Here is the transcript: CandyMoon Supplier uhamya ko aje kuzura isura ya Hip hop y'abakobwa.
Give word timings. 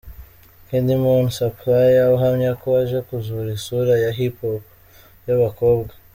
CandyMoon 0.67 1.25
Supplier 1.37 2.05
uhamya 2.15 2.51
ko 2.61 2.67
aje 2.81 2.97
kuzura 3.07 3.49
isura 3.57 3.93
ya 4.03 4.11
Hip 4.17 4.35
hop 4.43 4.63
y'abakobwa. 5.25 5.93